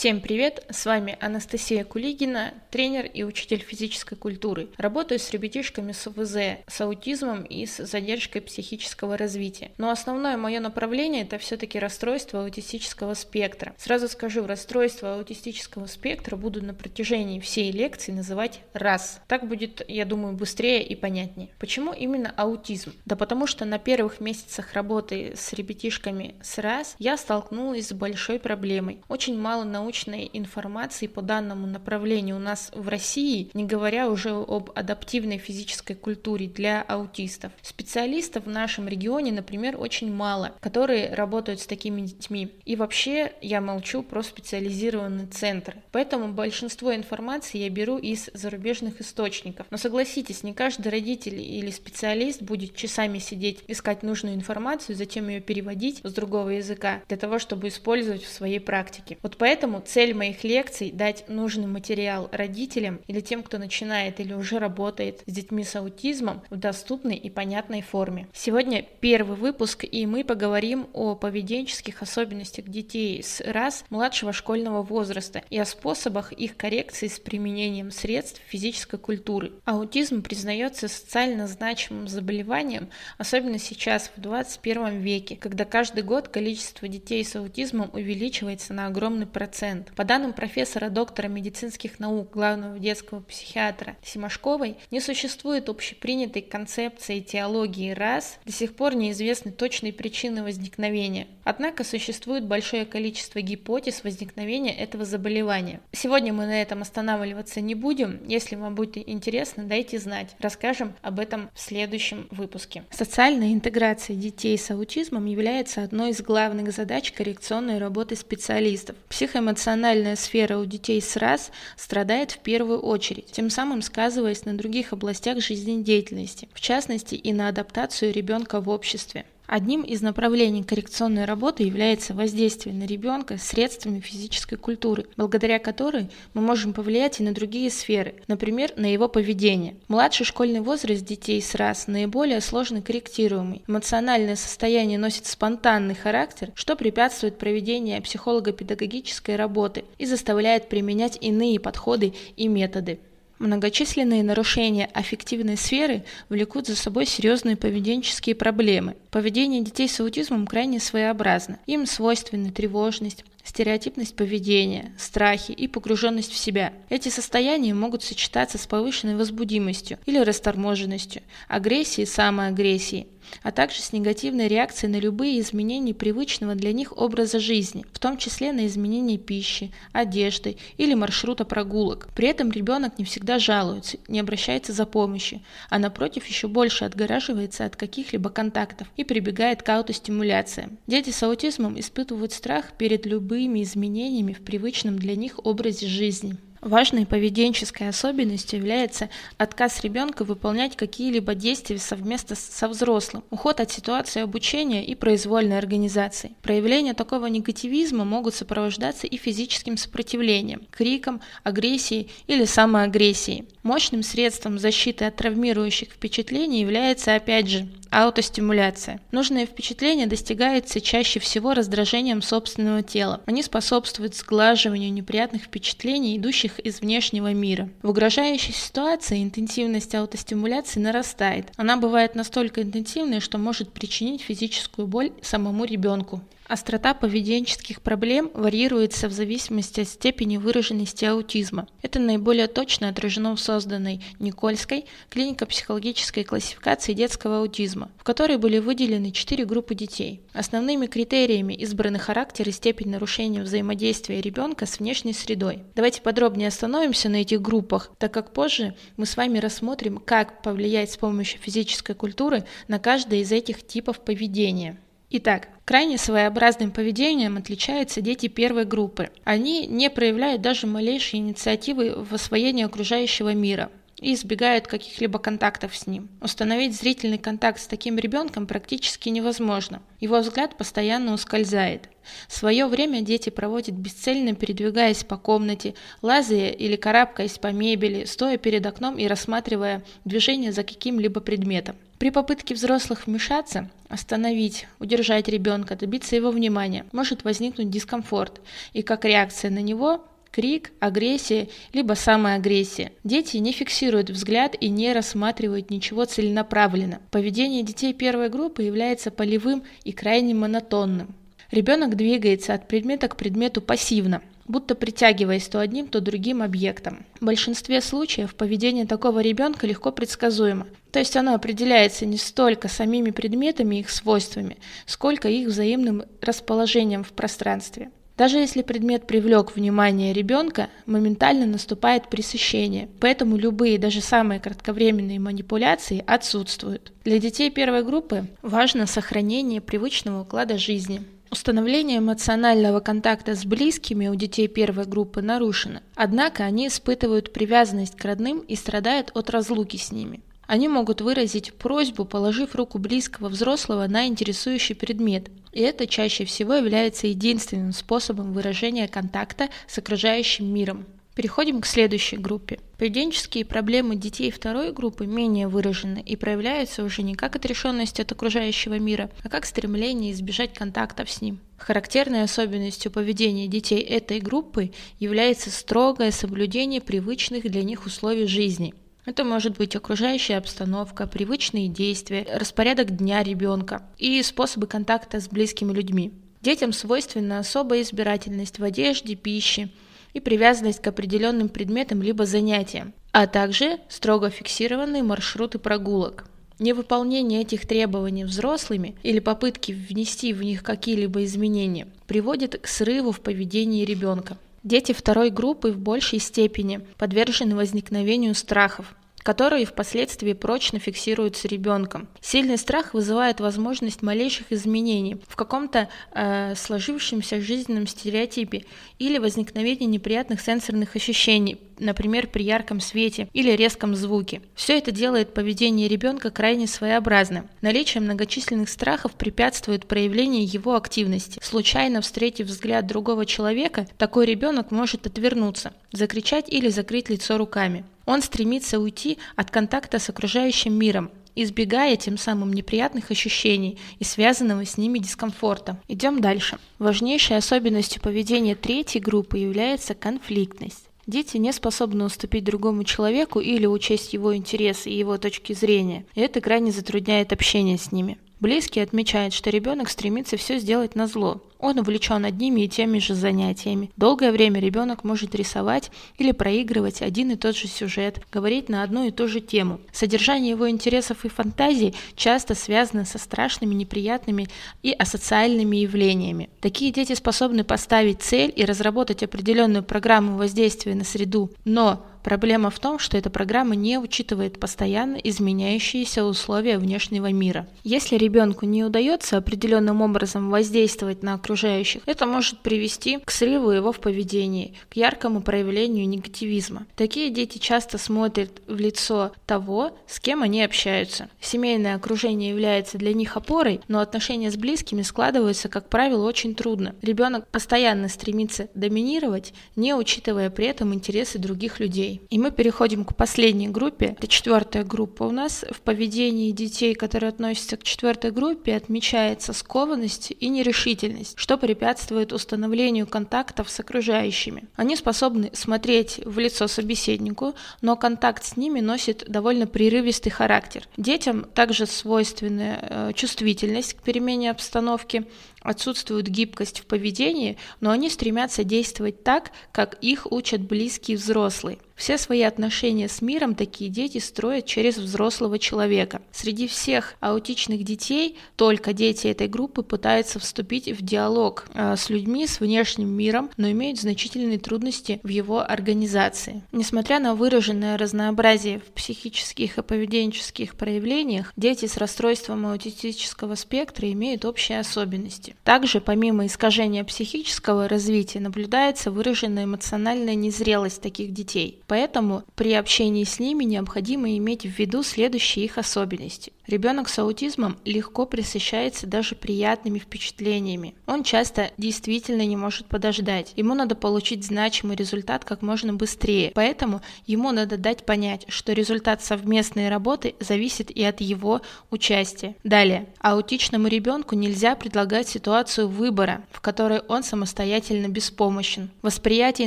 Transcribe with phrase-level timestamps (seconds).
[0.00, 0.64] Всем привет!
[0.70, 4.68] С вами Анастасия Кулигина, тренер и учитель физической культуры.
[4.78, 9.72] Работаю с ребятишками с ОВЗ, с аутизмом и с задержкой психического развития.
[9.76, 13.74] Но основное мое направление это все-таки расстройство аутистического спектра.
[13.76, 19.20] Сразу скажу, расстройство аутистического спектра буду на протяжении всей лекции называть раз.
[19.28, 21.50] Так будет, я думаю, быстрее и понятнее.
[21.58, 22.94] Почему именно аутизм?
[23.04, 28.38] Да потому что на первых месяцах работы с ребятишками с раз я столкнулась с большой
[28.38, 29.02] проблемой.
[29.06, 34.30] Очень мало на научной информации по данному направлению у нас в России, не говоря уже
[34.30, 37.50] об адаптивной физической культуре для аутистов.
[37.60, 42.52] Специалистов в нашем регионе, например, очень мало, которые работают с такими детьми.
[42.64, 45.82] И вообще я молчу про специализированные центры.
[45.90, 49.66] Поэтому большинство информации я беру из зарубежных источников.
[49.70, 55.40] Но согласитесь, не каждый родитель или специалист будет часами сидеть, искать нужную информацию, затем ее
[55.40, 59.18] переводить с другого языка для того, чтобы использовать в своей практике.
[59.22, 64.58] Вот поэтому Цель моих лекций– дать нужный материал родителям или тем, кто начинает или уже
[64.58, 68.28] работает с детьми с аутизмом в доступной и понятной форме.
[68.32, 75.42] Сегодня первый выпуск, и мы поговорим о поведенческих особенностях детей с РАС младшего школьного возраста
[75.50, 79.52] и о способах их коррекции с применением средств физической культуры.
[79.64, 87.24] Аутизм признается социально значимым заболеванием, особенно сейчас, в 21 веке, когда каждый год количество детей
[87.24, 89.92] с аутизмом увеличивается на огромный процент процент.
[89.96, 97.92] По данным профессора, доктора медицинских наук, главного детского психиатра Симашковой, не существует общепринятой концепции теологии
[97.92, 101.26] раз, до сих пор неизвестны точные причины возникновения.
[101.44, 105.80] Однако существует большое количество гипотез возникновения этого заболевания.
[105.92, 108.20] Сегодня мы на этом останавливаться не будем.
[108.26, 110.28] Если вам будет интересно, дайте знать.
[110.38, 112.84] Расскажем об этом в следующем выпуске.
[112.90, 118.96] Социальная интеграция детей с аутизмом является одной из главных задач коррекционной работы специалистов.
[119.08, 124.56] Психоэмоциональная эмоциональная сфера у детей с РАС страдает в первую очередь, тем самым сказываясь на
[124.56, 129.26] других областях жизнедеятельности, в частности и на адаптацию ребенка в обществе.
[129.52, 136.40] Одним из направлений коррекционной работы является воздействие на ребенка средствами физической культуры, благодаря которой мы
[136.40, 139.74] можем повлиять и на другие сферы, например, на его поведение.
[139.88, 143.64] Младший школьный возраст детей с раз наиболее сложно корректируемый.
[143.66, 152.14] Эмоциональное состояние носит спонтанный характер, что препятствует проведению психолого-педагогической работы и заставляет применять иные подходы
[152.36, 153.00] и методы.
[153.40, 158.96] Многочисленные нарушения аффективной сферы влекут за собой серьезные поведенческие проблемы.
[159.10, 161.58] Поведение детей с аутизмом крайне своеобразно.
[161.64, 166.74] Им свойственны тревожность, стереотипность поведения, страхи и погруженность в себя.
[166.90, 173.06] Эти состояния могут сочетаться с повышенной возбудимостью или расторможенностью, агрессией и самоагрессией,
[173.42, 178.16] а также с негативной реакцией на любые изменения привычного для них образа жизни, в том
[178.16, 182.08] числе на изменение пищи, одежды или маршрута прогулок.
[182.14, 187.64] При этом ребенок не всегда жалуется, не обращается за помощью, а напротив еще больше отгораживается
[187.64, 190.78] от каких-либо контактов и прибегает к аутостимуляциям.
[190.86, 196.36] Дети с аутизмом испытывают страх перед любыми изменениями в привычном для них образе жизни.
[196.60, 204.20] Важной поведенческой особенностью является отказ ребенка выполнять какие-либо действия совместно со взрослым, уход от ситуации
[204.20, 206.32] обучения и произвольной организации.
[206.42, 213.48] Проявления такого негативизма могут сопровождаться и физическим сопротивлением, криком, агрессией или самоагрессией.
[213.62, 219.00] Мощным средством защиты от травмирующих впечатлений является, опять же, аутостимуляция.
[219.10, 223.20] Нужное впечатление достигается чаще всего раздражением собственного тела.
[223.26, 227.68] Они способствуют сглаживанию неприятных впечатлений, идущих из внешнего мира.
[227.82, 231.52] В угрожающей ситуации интенсивность аутостимуляции нарастает.
[231.56, 236.20] Она бывает настолько интенсивной, что может причинить физическую боль самому ребенку.
[236.50, 241.68] Острота поведенческих проблем варьируется в зависимости от степени выраженности аутизма.
[241.80, 249.12] Это наиболее точно отражено в созданной Никольской клинико-психологической классификации детского аутизма, в которой были выделены
[249.12, 250.22] четыре группы детей.
[250.32, 255.62] Основными критериями избраны характер и степень нарушения взаимодействия ребенка с внешней средой.
[255.76, 260.90] Давайте подробнее остановимся на этих группах, так как позже мы с вами рассмотрим, как повлиять
[260.90, 264.80] с помощью физической культуры на каждый из этих типов поведения.
[265.12, 269.10] Итак, крайне своеобразным поведением отличаются дети первой группы.
[269.24, 275.88] Они не проявляют даже малейшей инициативы в освоении окружающего мира и избегают каких-либо контактов с
[275.88, 276.08] ним.
[276.20, 279.82] Установить зрительный контакт с таким ребенком практически невозможно.
[279.98, 281.88] Его взгляд постоянно ускользает.
[282.28, 288.64] Свое время дети проводят бесцельно передвигаясь по комнате, лазая или карабкаясь по мебели, стоя перед
[288.64, 291.74] окном и рассматривая движение за каким-либо предметом.
[292.00, 298.40] При попытке взрослых вмешаться, остановить, удержать ребенка, добиться его внимания, может возникнуть дискомфорт,
[298.72, 302.92] и как реакция на него крик, агрессия, либо самоагрессия.
[303.04, 307.00] Дети не фиксируют взгляд и не рассматривают ничего целенаправленно.
[307.10, 311.14] Поведение детей первой группы является полевым и крайне монотонным.
[311.50, 317.06] Ребенок двигается от предмета к предмету пассивно, будто притягиваясь то одним, то другим объектом.
[317.20, 320.66] В большинстве случаев поведение такого ребенка легко предсказуемо.
[320.92, 327.04] То есть оно определяется не столько самими предметами и их свойствами, сколько их взаимным расположением
[327.04, 327.90] в пространстве.
[328.20, 336.04] Даже если предмет привлек внимание ребенка, моментально наступает пресыщение, поэтому любые, даже самые кратковременные манипуляции
[336.06, 336.92] отсутствуют.
[337.02, 341.02] Для детей первой группы важно сохранение привычного уклада жизни.
[341.30, 348.04] Установление эмоционального контакта с близкими у детей первой группы нарушено, однако они испытывают привязанность к
[348.04, 350.22] родным и страдают от разлуки с ними.
[350.48, 356.54] Они могут выразить просьбу, положив руку близкого взрослого на интересующий предмет, и это чаще всего
[356.54, 360.84] является единственным способом выражения контакта с окружающим миром.
[361.14, 362.60] Переходим к следующей группе.
[362.78, 368.78] Поведенческие проблемы детей второй группы менее выражены и проявляются уже не как отрешенность от окружающего
[368.78, 371.40] мира, а как стремление избежать контактов с ним.
[371.58, 378.74] Характерной особенностью поведения детей этой группы является строгое соблюдение привычных для них условий жизни–
[379.06, 385.72] это может быть окружающая обстановка, привычные действия, распорядок дня ребенка и способы контакта с близкими
[385.72, 386.12] людьми.
[386.42, 389.70] Детям свойственна особая избирательность в одежде, пище
[390.12, 396.26] и привязанность к определенным предметам либо занятиям, а также строго фиксированные маршруты прогулок.
[396.58, 403.20] Невыполнение этих требований взрослыми или попытки внести в них какие-либо изменения приводит к срыву в
[403.20, 404.36] поведении ребенка.
[404.62, 412.08] Дети второй группы в большей степени подвержены возникновению страхов, которые впоследствии прочно фиксируются ребенком.
[412.20, 418.64] Сильный страх вызывает возможность малейших изменений в каком-то э, сложившемся жизненном стереотипе
[418.98, 424.42] или возникновение неприятных сенсорных ощущений, например, при ярком свете или резком звуке.
[424.54, 427.48] Все это делает поведение ребенка крайне своеобразным.
[427.60, 431.40] Наличие многочисленных страхов препятствует проявлению его активности.
[431.42, 437.84] Случайно встретив взгляд другого человека, такой ребенок может отвернуться, закричать или закрыть лицо руками.
[438.06, 444.64] Он стремится уйти от контакта с окружающим миром, избегая тем самым неприятных ощущений и связанного
[444.64, 445.80] с ними дискомфорта.
[445.88, 446.58] Идем дальше.
[446.78, 450.89] Важнейшей особенностью поведения третьей группы является конфликтность.
[451.10, 456.20] Дети не способны уступить другому человеку или учесть его интересы и его точки зрения, и
[456.20, 458.16] это крайне затрудняет общение с ними.
[458.40, 461.42] Близкие отмечают, что ребенок стремится все сделать на зло.
[461.58, 463.90] Он увлечен одними и теми же занятиями.
[463.98, 469.06] Долгое время ребенок может рисовать или проигрывать один и тот же сюжет, говорить на одну
[469.06, 469.78] и ту же тему.
[469.92, 474.48] Содержание его интересов и фантазий часто связано со страшными, неприятными
[474.82, 476.48] и асоциальными явлениями.
[476.60, 482.78] Такие дети способны поставить цель и разработать определенную программу воздействия на среду, но Проблема в
[482.78, 487.66] том, что эта программа не учитывает постоянно изменяющиеся условия внешнего мира.
[487.82, 493.92] Если ребенку не удается определенным образом воздействовать на окружающих, это может привести к срыву его
[493.92, 496.86] в поведении, к яркому проявлению негативизма.
[496.94, 501.30] Такие дети часто смотрят в лицо того, с кем они общаются.
[501.40, 506.94] Семейное окружение является для них опорой, но отношения с близкими складываются, как правило, очень трудно.
[507.00, 512.26] Ребенок постоянно стремится доминировать, не учитывая при этом интересы других людей детей.
[512.30, 514.16] И мы переходим к последней группе.
[514.18, 515.24] Это четвертая группа.
[515.24, 521.56] У нас в поведении детей, которые относятся к четвертой группе, отмечается скованность и нерешительность, что
[521.56, 524.68] препятствует установлению контактов с окружающими.
[524.76, 530.88] Они способны смотреть в лицо собеседнику, но контакт с ними носит довольно прерывистый характер.
[530.96, 535.26] Детям также свойственна э, чувствительность к перемене обстановки,
[535.62, 541.78] отсутствует гибкость в поведении, но они стремятся действовать так, как их учат близкие взрослые.
[542.00, 546.22] Все свои отношения с миром такие дети строят через взрослого человека.
[546.32, 552.46] Среди всех аутичных детей только дети этой группы пытаются вступить в диалог э, с людьми,
[552.46, 556.62] с внешним миром, но имеют значительные трудности в его организации.
[556.72, 564.46] Несмотря на выраженное разнообразие в психических и поведенческих проявлениях, дети с расстройством аутистического спектра имеют
[564.46, 565.54] общие особенности.
[565.64, 571.82] Также, помимо искажения психического развития, наблюдается выраженная эмоциональная незрелость таких детей.
[571.90, 576.52] Поэтому при общении с ними необходимо иметь в виду следующие их особенности.
[576.70, 580.94] Ребенок с аутизмом легко присыщается даже приятными впечатлениями.
[581.04, 583.52] Он часто действительно не может подождать.
[583.56, 586.52] Ему надо получить значимый результат как можно быстрее.
[586.54, 591.60] Поэтому ему надо дать понять, что результат совместной работы зависит и от его
[591.90, 592.54] участия.
[592.62, 593.08] Далее.
[593.18, 598.90] Аутичному ребенку нельзя предлагать ситуацию выбора, в которой он самостоятельно беспомощен.
[599.02, 599.66] Восприятие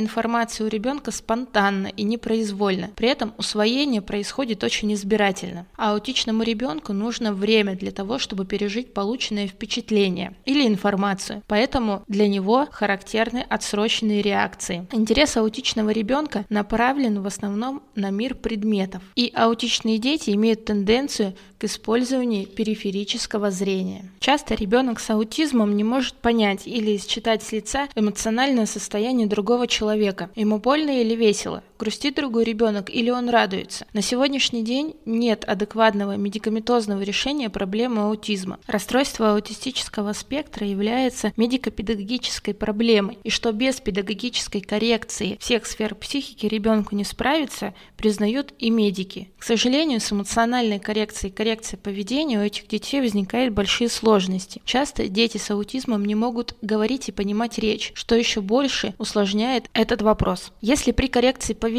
[0.00, 2.92] информации у ребенка спонтанно и непроизвольно.
[2.96, 5.66] При этом усвоение происходит очень избирательно.
[5.76, 12.66] Аутичному ребенку нужно время для того, чтобы пережить полученное впечатление или информацию, поэтому для него
[12.70, 14.86] характерны отсроченные реакции.
[14.92, 21.64] Интерес аутичного ребенка направлен в основном на мир предметов, и аутичные дети имеют тенденцию к
[21.64, 24.10] использованию периферического зрения.
[24.20, 30.30] Часто ребенок с аутизмом не может понять или считать с лица эмоциональное состояние другого человека.
[30.34, 33.86] Ему больно или весело, грустит другой ребенок или он радуется.
[33.92, 38.58] На сегодняшний день нет адекватного медикаментозного решения проблемы аутизма.
[38.66, 46.94] Расстройство аутистического спектра является медико-педагогической проблемой, и что без педагогической коррекции всех сфер психики ребенку
[46.94, 49.30] не справиться, признают и медики.
[49.38, 54.62] К сожалению, с эмоциональной коррекцией и коррекцией поведения у этих детей возникают большие сложности.
[54.64, 60.02] Часто дети с аутизмом не могут говорить и понимать речь, что еще больше усложняет этот
[60.02, 60.52] вопрос.
[60.60, 61.73] Если при коррекции поведения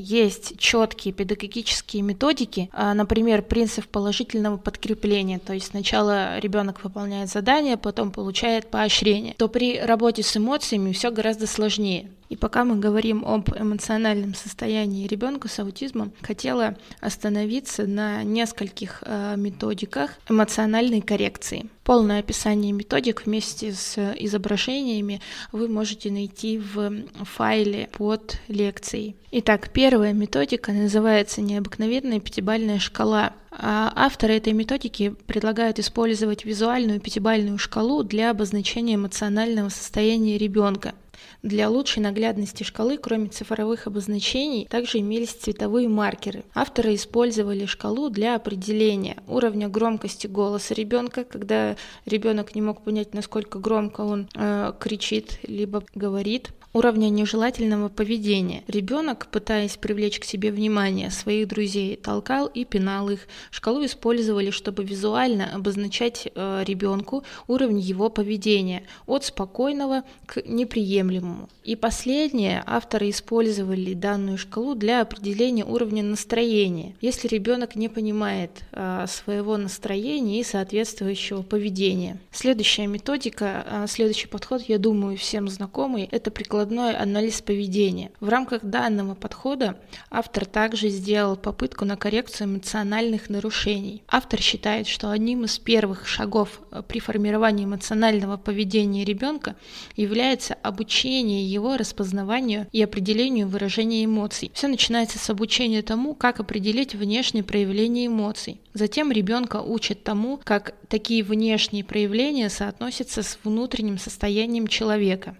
[0.00, 7.76] есть четкие педагогические методики, а, например, принцип положительного подкрепления, то есть сначала ребенок выполняет задание,
[7.76, 12.10] потом получает поощрение, то при работе с эмоциями все гораздо сложнее.
[12.28, 19.34] И пока мы говорим об эмоциональном состоянии ребенка с аутизмом, хотела остановиться на нескольких э,
[19.36, 21.70] методиках эмоциональной коррекции.
[21.84, 26.92] Полное описание методик вместе с изображениями вы можете найти в
[27.24, 29.16] файле под лекцией.
[29.30, 33.32] Итак, первая методика называется необыкновенная пятибальная шкала.
[33.50, 40.94] А авторы этой методики предлагают использовать визуальную пятибальную шкалу для обозначения эмоционального состояния ребенка.
[41.42, 46.44] Для лучшей наглядности шкалы, кроме цифровых обозначений, также имелись цветовые маркеры.
[46.54, 53.58] Авторы использовали шкалу для определения уровня громкости голоса ребенка, когда ребенок не мог понять, насколько
[53.58, 58.62] громко он э, кричит либо говорит, уровня нежелательного поведения.
[58.68, 63.26] Ребенок, пытаясь привлечь к себе внимание своих друзей, толкал и пинал их.
[63.50, 71.48] Шкалу использовали, чтобы визуально обозначать э, ребенку уровень его поведения от спокойного к неприемлемому.
[71.64, 76.94] И последнее, авторы использовали данную шкалу для определения уровня настроения.
[77.00, 82.18] Если ребенок не понимает э, своего настроения и соответствующего поведения.
[82.30, 88.10] Следующая методика, э, следующий подход, я думаю, всем знакомый, это прикладывание прикладной анализ поведения.
[88.18, 89.78] В рамках данного подхода
[90.10, 94.02] автор также сделал попытку на коррекцию эмоциональных нарушений.
[94.08, 99.54] Автор считает, что одним из первых шагов э, при формировании эмоционального поведения ребенка
[99.94, 104.50] является обучение его распознаванию и определению выражения эмоций.
[104.52, 108.60] Все начинается с обучения тому, как определить внешние проявления эмоций.
[108.74, 115.36] Затем ребенка учат тому, как такие внешние проявления соотносятся с внутренним состоянием человека.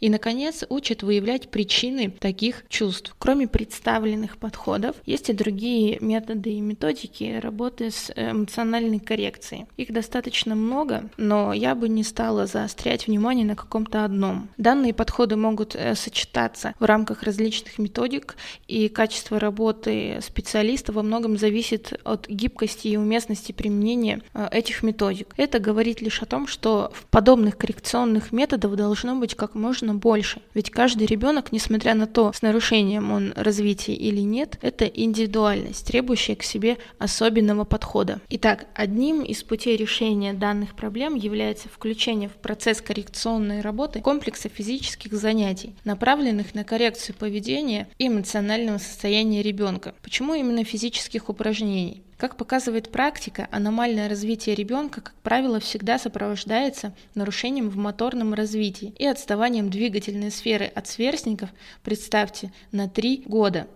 [0.00, 3.14] И, наконец, учат выявлять причины таких чувств.
[3.18, 9.66] Кроме представленных подходов, есть и другие методы и методики работы с эмоциональной коррекцией.
[9.76, 14.48] Их достаточно много, но я бы не стала заострять внимание на каком-то одном.
[14.56, 18.36] Данные подходы могут э, сочетаться в рамках различных методик,
[18.68, 25.34] и качество работы специалиста во многом зависит от гибкости и уместности применения э, этих методик.
[25.36, 29.94] Это говорит лишь о том, что в подобных коррекционных методов должно быть как можно нужно
[29.94, 30.42] больше.
[30.54, 36.36] Ведь каждый ребенок, несмотря на то, с нарушением он развития или нет, это индивидуальность, требующая
[36.36, 38.20] к себе особенного подхода.
[38.30, 45.12] Итак, одним из путей решения данных проблем является включение в процесс коррекционной работы комплекса физических
[45.12, 49.94] занятий, направленных на коррекцию поведения и эмоционального состояния ребенка.
[50.02, 52.02] Почему именно физических упражнений?
[52.20, 59.06] Как показывает практика, аномальное развитие ребенка, как правило, всегда сопровождается нарушением в моторном развитии и
[59.06, 61.48] отставанием двигательной сферы от сверстников,
[61.82, 63.68] представьте, на 3 года.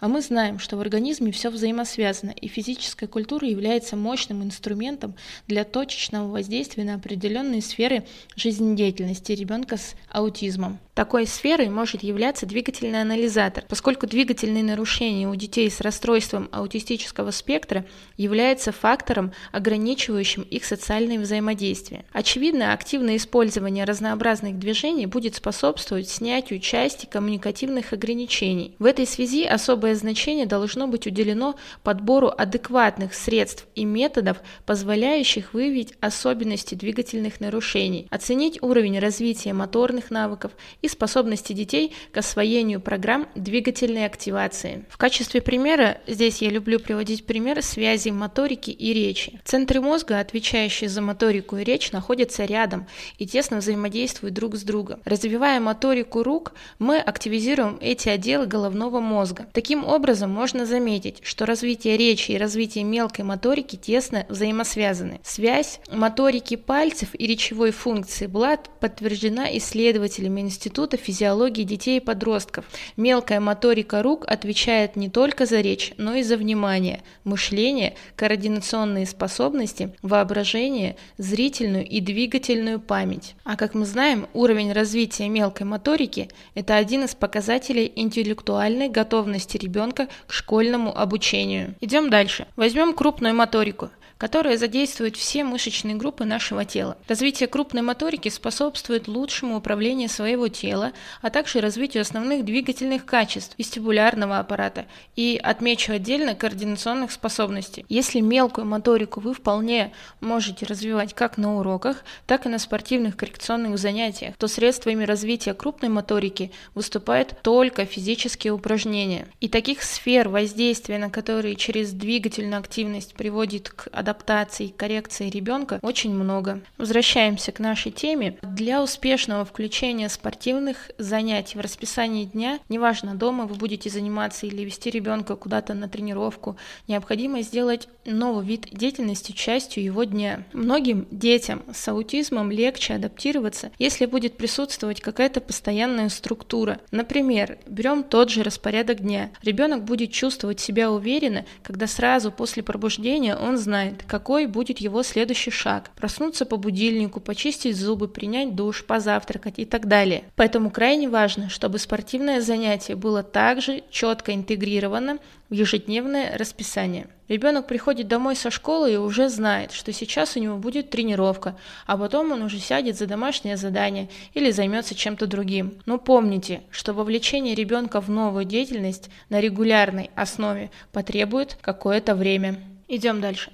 [0.00, 5.14] А мы знаем, что в организме все взаимосвязано, и физическая культура является мощным инструментом
[5.46, 8.04] для точечного воздействия на определенные сферы
[8.36, 10.78] жизнедеятельности ребенка с аутизмом.
[10.94, 17.86] Такой сферой может являться двигательный анализатор, поскольку двигательные нарушения у детей с расстройством аутистического спектра
[18.18, 22.04] являются фактором, ограничивающим их социальное взаимодействие.
[22.12, 28.74] Очевидно, активное использование разнообразных движений будет способствовать снятию части коммуникативных ограничений.
[28.78, 35.54] В этой связи особенно особое значение должно быть уделено подбору адекватных средств и методов, позволяющих
[35.54, 40.50] выявить особенности двигательных нарушений, оценить уровень развития моторных навыков
[40.82, 44.86] и способности детей к освоению программ двигательной активации.
[44.88, 49.40] В качестве примера здесь я люблю приводить пример связи моторики и речи.
[49.44, 55.00] Центры мозга, отвечающие за моторику и речь, находятся рядом и тесно взаимодействуют друг с другом.
[55.04, 59.46] Развивая моторику рук, мы активизируем эти отделы головного мозга.
[59.60, 65.20] Таким образом, можно заметить, что развитие речи и развитие мелкой моторики тесно взаимосвязаны.
[65.22, 72.64] Связь моторики пальцев и речевой функции была подтверждена исследователями Института физиологии детей и подростков.
[72.96, 79.94] Мелкая моторика рук отвечает не только за речь, но и за внимание, мышление, координационные способности,
[80.00, 83.34] воображение, зрительную и двигательную память.
[83.44, 90.08] А как мы знаем, уровень развития мелкой моторики– это один из показателей интеллектуальной готовности ребенка
[90.26, 91.74] к школьному обучению.
[91.80, 92.46] Идем дальше.
[92.56, 93.90] Возьмем крупную моторику
[94.20, 96.98] которая задействует все мышечные группы нашего тела.
[97.08, 104.38] Развитие крупной моторики способствует лучшему управлению своего тела, а также развитию основных двигательных качеств вестибулярного
[104.38, 104.84] аппарата
[105.16, 107.86] и, отмечу отдельно, координационных способностей.
[107.88, 113.78] Если мелкую моторику вы вполне можете развивать как на уроках, так и на спортивных коррекционных
[113.78, 119.28] занятиях, то средствами развития крупной моторики выступают только физические упражнения.
[119.40, 125.78] И таких сфер воздействия, на которые через двигательную активность приводит к адаптации адаптации коррекции ребенка
[125.82, 126.60] очень много.
[126.78, 128.38] Возвращаемся к нашей теме.
[128.42, 134.90] Для успешного включения спортивных занятий в расписании дня, неважно, дома вы будете заниматься или вести
[134.90, 136.56] ребенка куда-то на тренировку,
[136.88, 140.44] необходимо сделать новый вид деятельности частью его дня.
[140.52, 146.80] Многим детям с аутизмом легче адаптироваться, если будет присутствовать какая-то постоянная структура.
[146.90, 149.30] Например, берем тот же распорядок дня.
[149.42, 155.50] Ребенок будет чувствовать себя уверенно, когда сразу после пробуждения он знает, какой будет его следующий
[155.50, 155.90] шаг.
[155.96, 160.24] Проснуться по будильнику, почистить зубы, принять душ, позавтракать и так далее.
[160.36, 167.08] Поэтому крайне важно, чтобы спортивное занятие было также четко интегрировано в ежедневное расписание.
[167.28, 171.96] Ребенок приходит домой со школы и уже знает, что сейчас у него будет тренировка, а
[171.96, 175.74] потом он уже сядет за домашнее задание или займется чем-то другим.
[175.86, 182.60] Но помните, что вовлечение ребенка в новую деятельность на регулярной основе потребует какое-то время.
[182.88, 183.52] Идем дальше.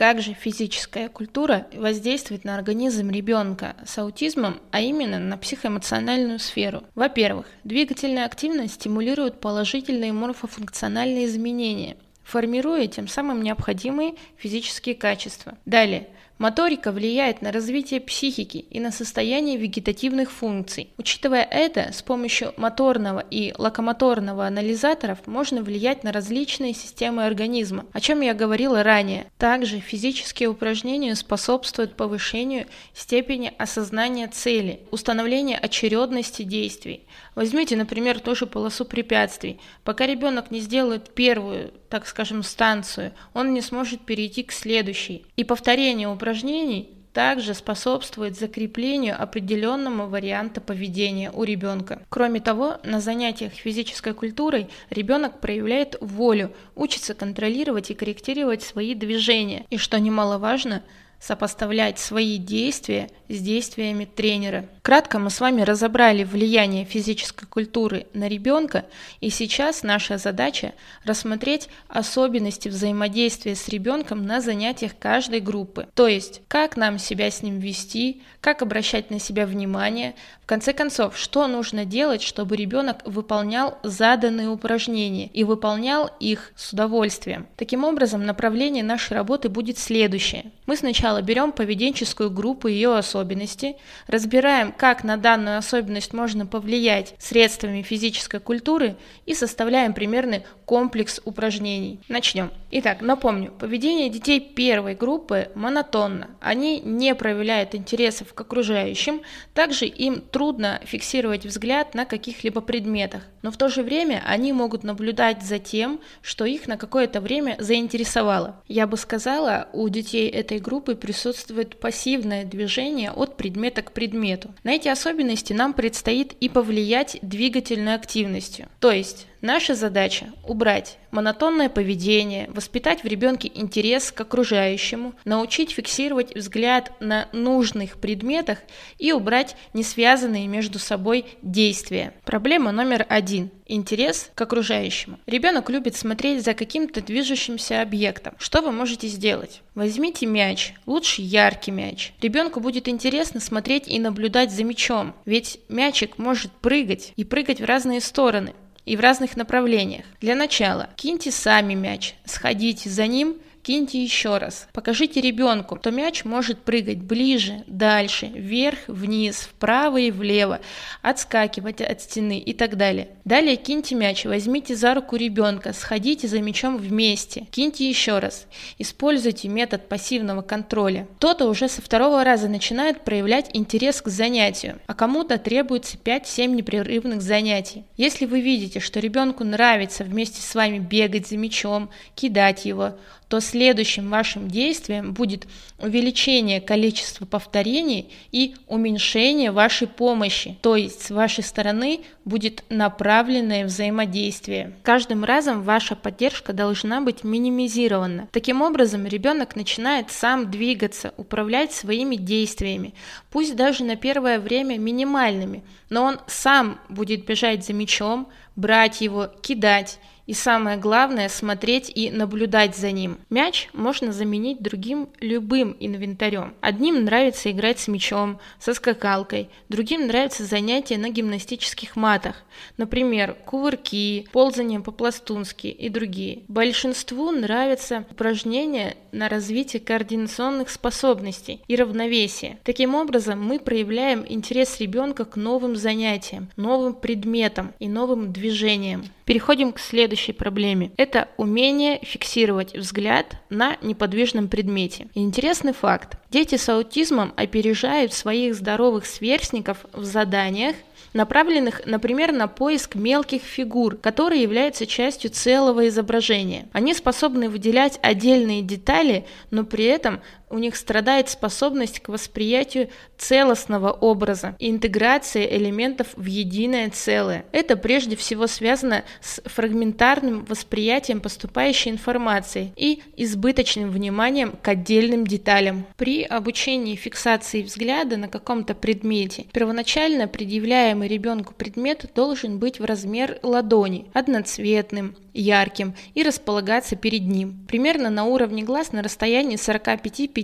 [0.00, 6.84] Как же физическая культура воздействует на организм ребенка с аутизмом, а именно на психоэмоциональную сферу?
[6.94, 15.58] Во-первых, двигательная активность стимулирует положительные морфофункциональные изменения, формируя тем самым необходимые физические качества.
[15.66, 16.08] Далее,
[16.40, 20.88] Моторика влияет на развитие психики и на состояние вегетативных функций.
[20.96, 28.00] Учитывая это, с помощью моторного и локомоторного анализаторов можно влиять на различные системы организма, о
[28.00, 29.26] чем я говорила ранее.
[29.36, 37.02] Также физические упражнения способствуют повышению степени осознания цели, установлению очередности действий.
[37.34, 39.60] Возьмите, например, ту же полосу препятствий.
[39.84, 45.26] Пока ребенок не сделает первую, так скажем, станцию, он не сможет перейти к следующей.
[45.36, 52.02] И повторение упражнений упражнений также способствует закреплению определенного варианта поведения у ребенка.
[52.08, 59.66] Кроме того, на занятиях физической культурой ребенок проявляет волю, учится контролировать и корректировать свои движения,
[59.70, 60.84] и, что немаловажно,
[61.20, 64.68] сопоставлять свои действия с действиями тренера.
[64.82, 68.86] Кратко мы с вами разобрали влияние физической культуры на ребенка,
[69.20, 70.72] и сейчас наша задача
[71.04, 75.88] рассмотреть особенности взаимодействия с ребенком на занятиях каждой группы.
[75.94, 80.72] То есть, как нам себя с ним вести, как обращать на себя внимание, в конце
[80.72, 87.46] концов, что нужно делать, чтобы ребенок выполнял заданные упражнения и выполнял их с удовольствием.
[87.56, 90.50] Таким образом, направление нашей работы будет следующее.
[90.66, 97.14] Мы сначала берем поведенческую группу и ее особенности, разбираем, как на данную особенность можно повлиять
[97.18, 98.96] средствами физической культуры
[99.26, 102.00] и составляем примерный комплекс упражнений.
[102.08, 102.50] Начнем.
[102.72, 106.30] Итак, напомню, поведение детей первой группы монотонно.
[106.40, 109.22] Они не проявляют интересов к окружающим,
[109.54, 114.84] также им трудно фиксировать взгляд на каких-либо предметах, но в то же время они могут
[114.84, 118.62] наблюдать за тем, что их на какое-то время заинтересовало.
[118.68, 124.54] Я бы сказала, у детей этой группы присутствует пассивное движение от предмета к предмету.
[124.62, 128.68] На эти особенности нам предстоит и повлиять двигательной активностью.
[128.78, 136.34] То есть Наша задача– убрать монотонное поведение, воспитать в ребенке интерес к окружающему, научить фиксировать
[136.36, 138.58] взгляд на нужных предметах
[138.98, 142.12] и убрать несвязанные между собой действия.
[142.24, 145.18] Проблема номер один– интерес к окружающему.
[145.26, 148.34] Ребенок любит смотреть за каким-то движущимся объектом.
[148.38, 149.62] Что вы можете сделать?
[149.74, 152.12] Возьмите мяч, лучше яркий мяч.
[152.20, 157.64] Ребенку будет интересно смотреть и наблюдать за мячом, ведь мячик может прыгать и прыгать в
[157.64, 160.04] разные стороны и в разных направлениях.
[160.20, 164.68] Для начала киньте сами мяч, сходите за ним киньте еще раз.
[164.72, 170.60] Покажите ребенку, что мяч может прыгать ближе, дальше, вверх, вниз, вправо и влево,
[171.02, 173.08] отскакивать от стены и так далее.
[173.24, 178.46] Далее киньте мяч, возьмите за руку ребенка, сходите за мячом вместе, киньте еще раз.
[178.78, 181.06] Используйте метод пассивного контроля.
[181.16, 187.22] Кто-то уже со второго раза начинает проявлять интерес к занятию, а кому-то требуется 5-7 непрерывных
[187.22, 187.84] занятий.
[187.96, 192.94] Если вы видите, что ребенку нравится вместе с вами бегать за мячом, кидать его,
[193.30, 195.46] то следующим вашим действием будет
[195.78, 204.72] увеличение количества повторений и уменьшение вашей помощи, то есть с вашей стороны будет направленное взаимодействие.
[204.82, 208.28] Каждым разом ваша поддержка должна быть минимизирована.
[208.32, 212.94] Таким образом, ребенок начинает сам двигаться, управлять своими действиями,
[213.30, 219.28] пусть даже на первое время минимальными, но он сам будет бежать за мячом, брать его,
[219.40, 223.18] кидать и самое главное, смотреть и наблюдать за ним.
[223.30, 226.54] Мяч можно заменить другим любым инвентарем.
[226.60, 232.36] Одним нравится играть с мячом, со скакалкой, другим нравится занятия на гимнастических матах,
[232.76, 236.42] например, кувырки, ползание по-пластунски и другие.
[236.48, 242.58] Большинству нравятся упражнения на развитие координационных способностей и равновесия.
[242.64, 249.04] Таким образом, мы проявляем интерес ребенка к новым занятиям, новым предметам и новым движениям.
[249.24, 249.78] Переходим к
[250.20, 250.90] следующей проблеме.
[250.96, 255.08] Это умение фиксировать взгляд на неподвижном предмете.
[255.14, 256.16] интересный факт.
[256.30, 260.76] Дети с аутизмом опережают своих здоровых сверстников в заданиях,
[261.12, 266.68] направленных, например, на поиск мелких фигур, которые являются частью целого изображения.
[266.72, 273.90] Они способны выделять отдельные детали, но при этом у них страдает способность к восприятию целостного
[273.90, 277.44] образа и интеграции элементов в единое целое.
[277.52, 285.86] Это прежде всего связано с фрагментарным восприятием поступающей информации и избыточным вниманием к отдельным деталям.
[285.96, 293.38] При обучении фиксации взгляда на каком-то предмете первоначально предъявляемый ребенку предмет должен быть в размер
[293.42, 300.39] ладони, одноцветным, ярким и располагаться перед ним, примерно на уровне глаз на расстоянии 45-50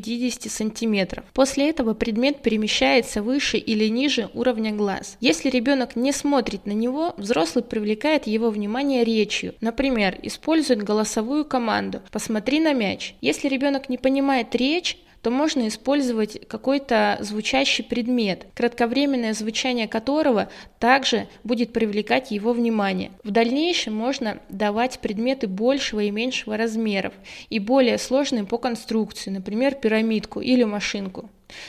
[0.48, 1.22] см.
[1.32, 5.16] После этого предмет перемещается выше или ниже уровня глаз.
[5.20, 9.54] Если ребенок не смотрит на него, взрослый привлекает его внимание речью.
[9.60, 13.14] Например, использует голосовую команду «посмотри на мяч».
[13.20, 21.26] Если ребенок не понимает речь, то можно использовать какой-то звучащий предмет, кратковременное звучание которого также
[21.42, 23.10] будет привлекать его внимание.
[23.24, 27.12] В дальнейшем можно давать предметы большего и меньшего размеров
[27.50, 31.28] и более сложные по конструкции, например, пирамидку или машинку.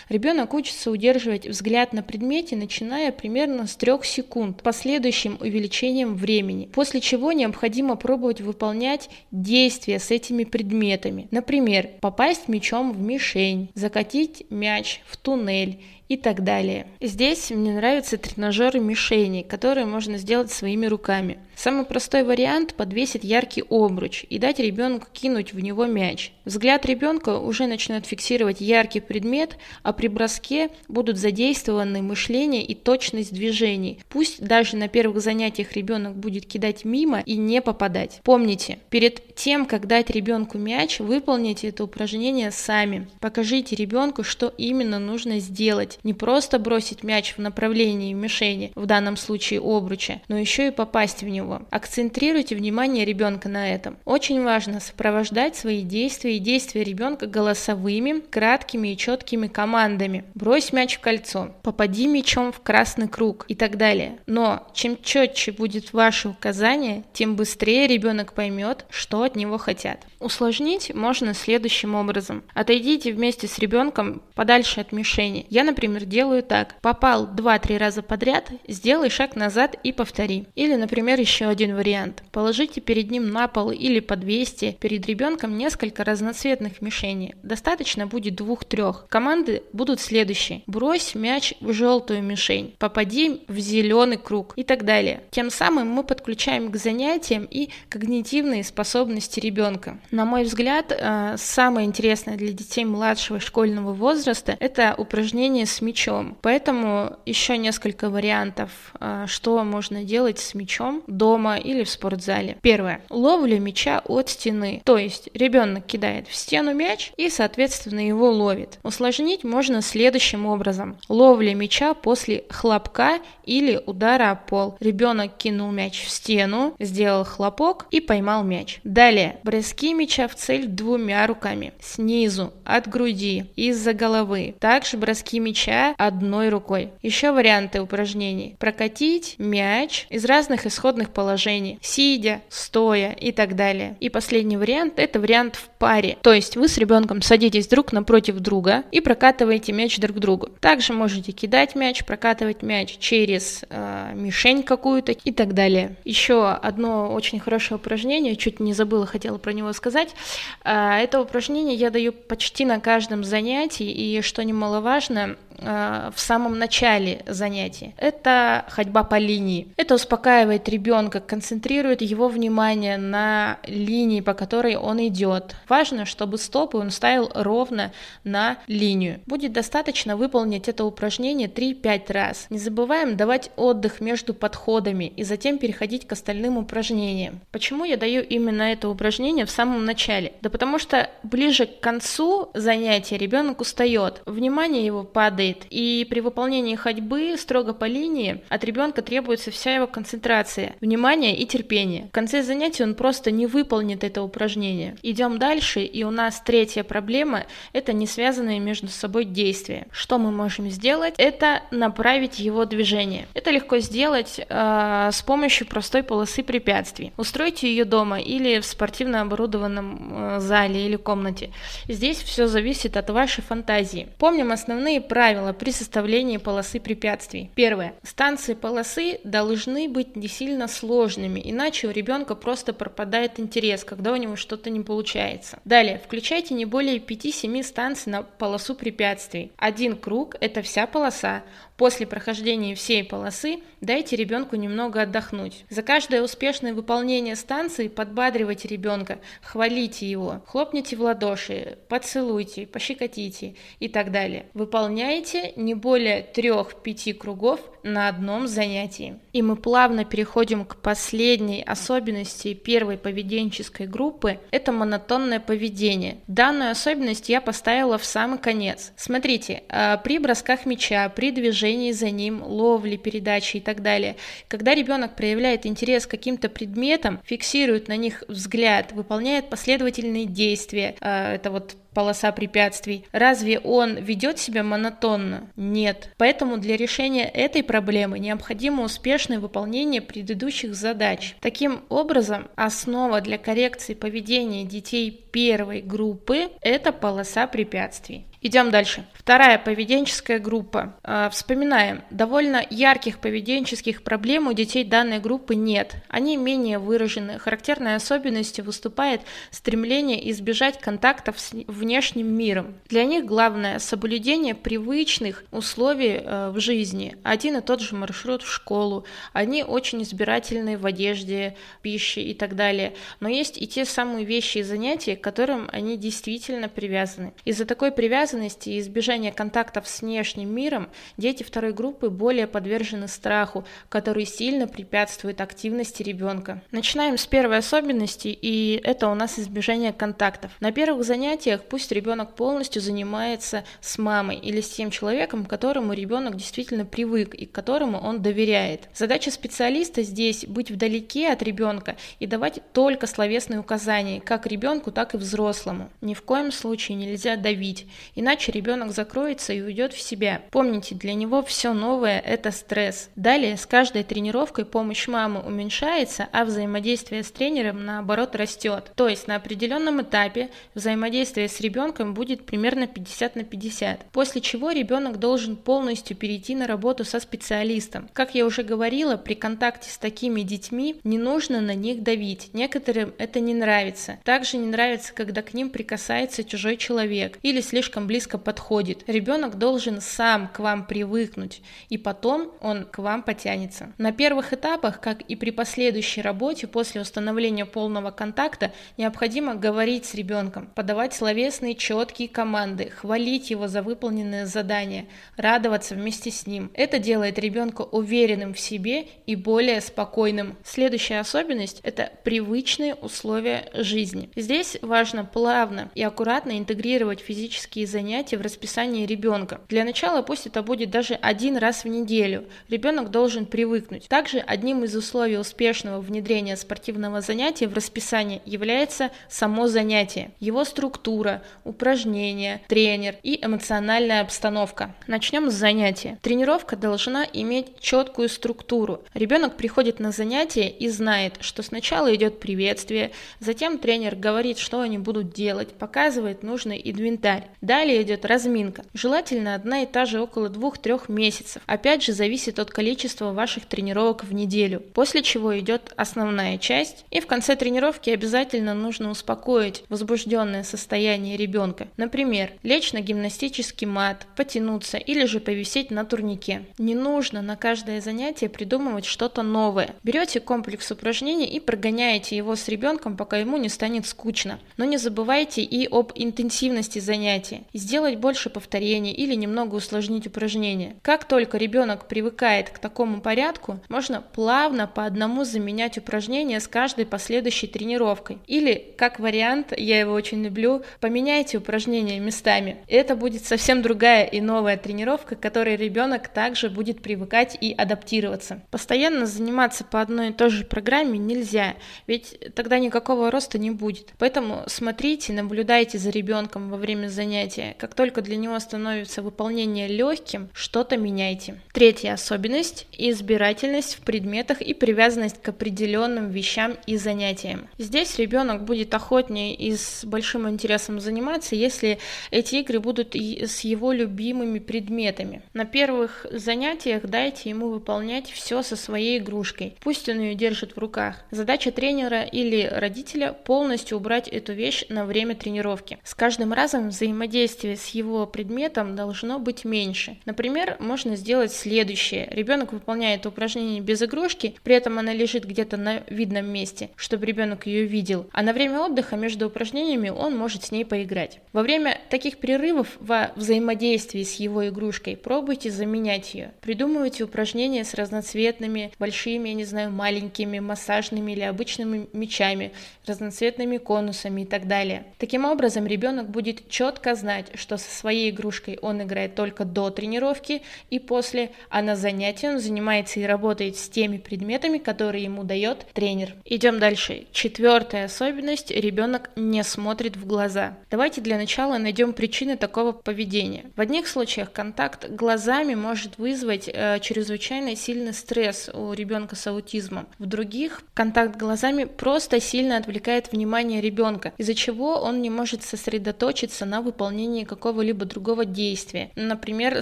[0.09, 7.01] Ребенок учится удерживать взгляд на предмете, начиная примерно с 3 секунд, последующим увеличением времени, после
[7.01, 11.27] чего необходимо пробовать выполнять действия с этими предметами.
[11.31, 16.87] Например, попасть мячом в мишень, закатить мяч в туннель и так далее.
[17.01, 21.39] Здесь мне нравятся тренажеры мишени, которые можно сделать своими руками.
[21.55, 26.31] Самый простой вариант– подвесить яркий обруч и дать ребенку кинуть в него мяч.
[26.47, 33.33] Взгляд ребенка уже начнет фиксировать яркий предмет, а при броске будут задействованы мышление и точность
[33.33, 33.99] движений.
[34.07, 38.21] Пусть даже на первых занятиях ребенок будет кидать мимо и не попадать.
[38.23, 43.09] Помните, перед тем, как дать ребенку мяч, выполните это упражнение сами.
[43.19, 45.99] Покажите ребенку, что именно нужно сделать.
[46.03, 51.23] Не просто бросить мяч в направлении мишени, в данном случае обруча, но еще и попасть
[51.23, 51.63] в него.
[51.71, 53.97] Акцентрируйте внимание ребенка на этом.
[54.05, 60.23] Очень важно сопровождать свои действия и действия ребенка голосовыми, краткими и четкими командами.
[60.33, 64.19] Брось мяч в кольцо, попади мячом в красный круг и так далее.
[64.25, 70.05] Но чем четче будет ваше указание, тем быстрее ребенок поймет, что от него хотят.
[70.19, 72.43] Усложнить можно следующим образом.
[72.53, 75.45] Отойдите вместе с ребенком подальше от мишени.
[75.49, 76.75] Я, например, делаю так.
[76.81, 80.45] Попал 2-3 раза подряд, сделай шаг назад и повтори.
[80.55, 82.23] Или, например, еще один вариант.
[82.31, 87.35] Положите перед ним на пол или подвесьте перед ребенком несколько разноцветных мишеней.
[87.43, 89.05] Достаточно будет двух-трех.
[89.09, 90.61] Команды будут следующие.
[90.67, 95.23] Брось мяч в желтую мишень, попади в зеленый круг и так далее.
[95.31, 99.99] Тем самым мы подключаем к занятиям и когнитивные способности ребенка.
[100.11, 106.37] На мой взгляд, э, самое интересное для детей младшего школьного возраста– это упражнение с мячом.
[106.41, 112.57] Поэтому еще несколько вариантов, э, что можно делать с мячом дома или в спортзале.
[112.61, 113.01] Первое.
[113.09, 114.81] Ловля мяча от стены.
[114.83, 118.79] То есть ребенок кидает в стену мяч и, соответственно, его ловит.
[118.81, 120.97] Усложнить можно следующим образом.
[121.09, 124.77] Ловля мяча после хлопка или удара о пол.
[124.79, 128.79] Ребенок кинул мяч в стену, сделал хлопок и поймал мяч.
[128.83, 129.39] Далее.
[129.43, 131.73] Броски мяча в цель двумя руками.
[131.81, 134.55] Снизу, от груди, из-за головы.
[134.59, 136.91] Также броски мяча одной рукой.
[137.01, 138.55] Еще варианты упражнений.
[138.59, 141.79] Прокатить мяч из разных исходных положений.
[141.81, 143.97] Сидя, стоя и так далее.
[143.99, 146.06] И последний вариант– это вариант в паре.
[146.21, 150.49] То есть вы с ребенком садитесь друг напротив друга и прокатываете мяч друг к другу.
[150.59, 155.95] Также можете кидать мяч, прокатывать мяч через э, мишень какую-то и так далее.
[156.05, 160.15] Еще одно очень хорошее упражнение, чуть не забыла, хотела про него сказать.
[160.63, 167.23] Э, это упражнение я даю почти на каждом занятии, и что немаловажно, в самом начале
[167.27, 167.93] занятия.
[167.97, 169.67] Это ходьба по линии.
[169.77, 175.55] Это успокаивает ребенка, концентрирует его внимание на линии, по которой он идет.
[175.67, 177.91] Важно, чтобы стопы он ставил ровно
[178.23, 179.21] на линию.
[179.25, 182.47] Будет достаточно выполнить это упражнение 3-5 раз.
[182.49, 187.39] Не забываем давать отдых между подходами и затем переходить к остальным упражнениям.
[187.51, 190.33] Почему я даю именно это упражнение в самом начале?
[190.41, 196.19] Да потому что ближе к концу занятия ребенок устает, внимание его падает, падает, и при
[196.19, 202.07] выполнении ходьбы строго по линии от ребенка требуется вся его концентрация, внимание и терпение.
[202.07, 204.95] В конце занятия он просто не выполнит это упражнение.
[205.03, 209.87] Идем дальше, и у нас третья проблема– это не связанные между собой действия.
[209.91, 211.13] Что мы можем сделать?
[211.17, 213.27] Это направить его движение.
[213.33, 217.11] Это легко сделать э, с помощью простой полосы препятствий.
[217.17, 221.51] Устройте ее дома или в спортивно оборудованном э, зале или комнате.
[221.87, 224.07] Здесь все зависит от вашей фантазии.
[224.17, 227.51] Помним основные правила правила при составлении полосы препятствий.
[227.55, 227.93] Первое.
[228.03, 234.15] Станции полосы должны быть не сильно сложными, иначе у ребенка просто пропадает интерес, когда у
[234.15, 235.59] него что-то не получается.
[235.65, 236.01] Далее.
[236.03, 239.51] Включайте не более 5-7 станций на полосу препятствий.
[239.57, 241.43] Один круг– это вся полоса.
[241.77, 245.63] После прохождения всей полосы дайте ребенку немного отдохнуть.
[245.69, 253.89] За каждое успешное выполнение станции подбадривайте ребенка, хвалите его, хлопните в ладоши, поцелуйте, пощекотите и
[253.89, 254.47] так далее.
[254.55, 259.19] Выполняйте не более 3-5 кругов на одном занятии.
[259.31, 266.17] И мы плавно переходим к последней особенности первой поведенческой группы– это монотонное поведение.
[266.25, 268.93] Данную особенность я поставила в самый конец.
[268.97, 274.15] Смотрите, а, при бросках мяча, при движении движении за ним, ловли, передачи и так далее.
[274.47, 281.35] Когда ребенок проявляет интерес к каким-то предметам, фиксирует на них взгляд, выполняет последовательные действия, а,
[281.35, 283.05] это вот полоса препятствий.
[283.11, 285.49] Разве он ведет себя монотонно?
[285.55, 286.11] Нет.
[286.17, 291.35] Поэтому для решения этой проблемы необходимо успешное выполнение предыдущих задач.
[291.41, 298.27] Таким образом, основа для коррекции поведения детей первой группы– это полоса препятствий.
[298.47, 299.03] Идем дальше.
[299.13, 300.95] Вторая поведенческая группа.
[301.03, 305.95] Э, вспоминаем, довольно ярких поведенческих проблем у детей данной группы нет.
[306.07, 307.39] Они менее выражены.
[307.39, 309.19] Характерной особенностью выступает
[309.51, 312.75] стремление избежать контактов с внешним миром.
[312.87, 317.17] Для них главное соблюдение привычных условий э, в жизни.
[317.23, 319.03] Один и тот же маршрут в школу.
[319.33, 322.93] Они очень избирательны в одежде, пище и так далее.
[323.19, 327.33] Но есть и те самые вещи и занятия, к которым они действительно привязаны.
[327.43, 333.07] Из-за такой привязанности привязанности и избежания контактов с внешним миром дети второй группы более подвержены
[333.07, 336.61] страху, который сильно препятствует активности ребенка.
[336.71, 340.51] Начинаем с первой особенности, и это у нас избежание контактов.
[340.59, 345.93] На первых занятиях пусть ребенок полностью занимается с мамой или с тем человеком, к которому
[345.93, 348.89] ребенок действительно привык и к которому он доверяет.
[348.93, 355.15] Задача специалиста здесь быть вдалеке от ребенка и давать только словесные указания, как ребенку, так
[355.15, 355.89] и взрослому.
[356.01, 357.87] Ни в коем случае нельзя давить
[358.17, 360.41] иначе ребенок закроется и уйдет в себя.
[360.51, 363.09] Помните, для него все новое– это стресс.
[363.15, 368.91] Далее, с каждой тренировкой помощь мамы уменьшается, а взаимодействие с тренером, наоборот, растет.
[368.95, 374.71] То есть на определенном этапе взаимодействие с ребенком будет примерно 50 на 50, после чего
[374.71, 378.09] ребенок должен полностью перейти на работу со специалистом.
[378.13, 382.49] Как я уже говорила, при контакте с такими детьми не нужно на них давить.
[382.53, 384.17] Некоторым это не нравится.
[384.23, 389.03] Также не нравится, когда к ним прикасается чужой человек или слишком близко подходит.
[389.07, 393.93] Ребенок должен сам к вам привыкнуть, и потом он к вам потянется.
[393.97, 400.15] На первых этапах, как и при последующей работе после установления полного контакта, необходимо говорить с
[400.15, 406.71] ребенком, подавать словесные четкие команды, хвалить его за выполненное задание, радоваться вместе с ним.
[406.73, 410.57] Это делает ребенка уверенным в себе и более спокойным.
[410.63, 414.29] Следующая особенность– это привычные условия жизни.
[414.35, 419.59] Здесь важно плавно и аккуратно интегрировать физические занятия в расписание ребенка.
[419.69, 422.45] Для начала пусть это будет даже один раз в неделю.
[422.69, 424.07] Ребенок должен привыкнуть.
[424.07, 431.41] Также одним из условий успешного внедрения спортивного занятия в расписание является само занятие, его структура,
[431.63, 434.93] упражнения, тренер и эмоциональная обстановка.
[435.07, 436.19] Начнем с занятия.
[436.21, 439.03] Тренировка должна иметь четкую структуру.
[439.15, 444.99] Ребенок приходит на занятие и знает, что сначала идет приветствие, затем тренер говорит, что они
[444.99, 447.45] будут делать, показывает нужный инвентарь.
[447.61, 448.83] Далее идет разминка.
[448.93, 451.61] Желательно одна и та же около 2-3 месяцев.
[451.65, 454.79] Опять же зависит от количества ваших тренировок в неделю.
[454.79, 457.05] После чего идет основная часть.
[457.11, 461.87] И в конце тренировки обязательно нужно успокоить возбужденное состояние ребенка.
[461.97, 466.65] Например, лечь на гимнастический мат, потянуться или же повисеть на турнике.
[466.77, 469.95] Не нужно на каждое занятие придумывать что-то новое.
[470.03, 474.59] Берете комплекс упражнений и прогоняете его с ребенком, пока ему не станет скучно.
[474.77, 477.63] Но не забывайте и об интенсивности занятия.
[477.77, 480.95] Сделать больше повторений или немного усложнить упражнения.
[481.03, 487.05] Как только ребенок привыкает к такому порядку, можно плавно по одному заменять упражнения с каждой
[487.05, 488.39] последующей тренировкой.
[488.47, 492.77] Или, как вариант, я его очень люблю, поменяйте упражнения местами.
[492.87, 498.63] Это будет совсем другая и новая тренировка, к которой ребенок также будет привыкать и адаптироваться.
[498.71, 501.75] Постоянно заниматься по одной и той же программе нельзя,
[502.07, 504.13] ведь тогда никакого роста не будет.
[504.17, 507.66] Поэтому смотрите, наблюдайте за ребенком во время занятия.
[507.77, 511.59] Как только для него становится выполнение легким, что-то меняйте.
[511.73, 517.67] Третья особенность– избирательность в предметах и привязанность к определенным вещам и занятиям.
[517.77, 521.99] Здесь ребенок будет охотнее и с большим интересом заниматься, если
[522.31, 525.41] эти игры будут с его любимыми предметами.
[525.53, 529.75] На первых занятиях дайте ему выполнять все со своей игрушкой.
[529.81, 531.15] Пусть он ее держит в руках.
[531.31, 535.97] Задача тренера или родителя полностью убрать эту вещь на время тренировки.
[536.03, 540.17] С каждым разом взаимодействие с его предметом должно быть меньше.
[540.25, 542.27] Например, можно сделать следующее.
[542.31, 547.67] Ребенок выполняет упражнение без игрушки, при этом она лежит где-то на видном месте, чтобы ребенок
[547.67, 551.39] ее видел, а на время отдыха между упражнениями он может с ней поиграть.
[551.53, 556.51] Во время таких перерывов во взаимодействии с его игрушкой пробуйте заменять ее.
[556.61, 562.73] Придумывайте упражнения с разноцветными, большими, я не знаю, маленькими, массажными или обычными мячами,
[563.05, 565.05] разноцветными конусами и так далее.
[565.17, 570.61] Таким образом, ребенок будет четко знать, что со своей игрушкой он играет только до тренировки
[570.89, 575.85] и после, а на занятии он занимается и работает с теми предметами, которые ему дает
[575.93, 576.35] тренер.
[576.45, 577.27] Идем дальше.
[577.31, 580.77] Четвертая особенность– ребенок не смотрит в глаза.
[580.89, 583.65] Давайте для начала найдем причины такого поведения.
[583.75, 590.07] В одних случаях контакт глазами может вызвать э, чрезвычайно сильный стресс у ребенка с аутизмом.
[590.19, 596.65] В других контакт глазами просто сильно отвлекает внимание ребенка, из-за чего он не может сосредоточиться
[596.65, 599.11] на выполнении какого-либо другого действия.
[599.15, 599.81] Например,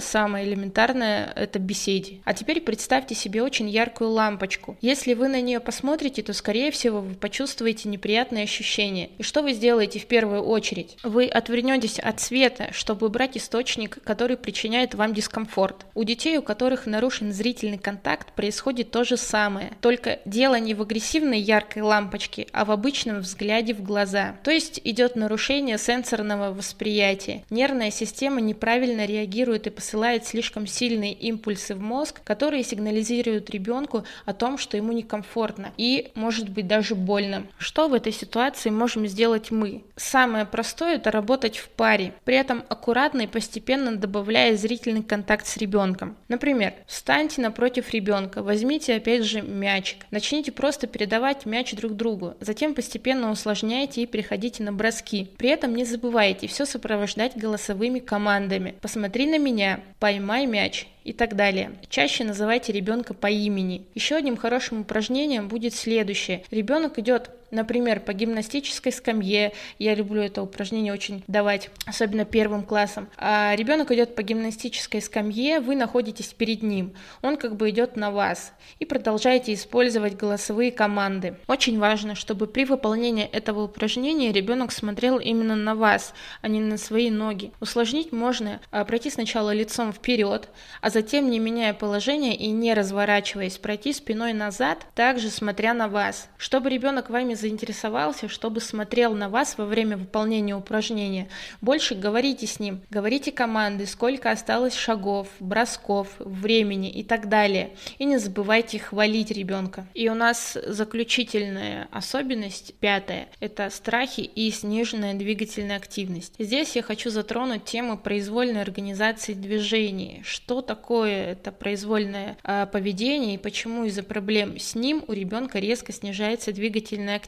[0.00, 2.20] самое элементарное– это беседе.
[2.24, 4.76] А теперь представьте себе очень яркую лампочку.
[4.80, 9.10] Если вы на нее посмотрите, то, скорее всего, вы почувствуете неприятные ощущения.
[9.18, 10.96] И что вы сделаете в первую очередь?
[11.02, 15.86] Вы отвернетесь от света, чтобы убрать источник, который причиняет вам дискомфорт.
[15.94, 19.72] У детей, у которых нарушен зрительный контакт, происходит то же самое.
[19.80, 24.36] Только дело не в агрессивной яркой лампочке, а в обычном взгляде в глаза.
[24.42, 27.35] То есть идет нарушение сенсорного восприятия.
[27.50, 34.32] Нервная система неправильно реагирует и посылает слишком сильные импульсы в мозг, которые сигнализируют ребенку о
[34.32, 37.46] том, что ему некомфортно и может быть даже больно.
[37.58, 39.84] Что в этой ситуации можем сделать мы?
[39.96, 45.56] Самое простое это работать в паре, при этом аккуратно и постепенно добавляя зрительный контакт с
[45.56, 46.16] ребенком.
[46.28, 52.74] Например, встаньте напротив ребенка, возьмите опять же мячик, начните просто передавать мяч друг другу, затем
[52.74, 55.30] постепенно усложняйте и переходите на броски.
[55.38, 58.74] При этом не забывайте все сопровождать отвечать голосовыми командами.
[58.80, 61.72] Посмотри на меня, поймай мяч и так далее.
[61.88, 63.86] Чаще называйте ребенка по имени.
[63.94, 66.42] Еще одним хорошим упражнением будет следующее.
[66.50, 73.08] Ребенок идет например, по гимнастической скамье, я люблю это упражнение очень давать, особенно первым классом,
[73.16, 78.10] а ребенок идет по гимнастической скамье, вы находитесь перед ним, он как бы идет на
[78.10, 81.36] вас, и продолжаете использовать голосовые команды.
[81.46, 86.76] Очень важно, чтобы при выполнении этого упражнения ребенок смотрел именно на вас, а не на
[86.76, 87.52] свои ноги.
[87.60, 90.48] Усложнить можно а, пройти сначала лицом вперед,
[90.80, 96.28] а затем, не меняя положение и не разворачиваясь, пройти спиной назад, также смотря на вас.
[96.36, 101.28] Чтобы ребенок вами заинтересовался, чтобы смотрел на вас во время выполнения упражнения,
[101.60, 107.70] больше говорите с ним, говорите команды, сколько осталось шагов, бросков, времени и так далее.
[107.98, 109.86] И не забывайте хвалить ребенка.
[109.94, 116.34] И у нас заключительная особенность, пятая, это страхи и сниженная двигательная активность.
[116.38, 120.22] Здесь я хочу затронуть тему произвольной организации движений.
[120.24, 125.92] Что такое это произвольное а, поведение и почему из-за проблем с ним у ребенка резко
[125.92, 127.25] снижается двигательная активность.